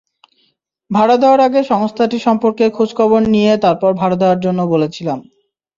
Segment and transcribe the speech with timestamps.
[0.91, 5.19] ভাড়া দেওয়ার আগে সংস্থাটি সম্পর্কে খোঁজখবর নিয়ে তারপর ভাড়া দেওয়ার জন্য বলেছিলাম।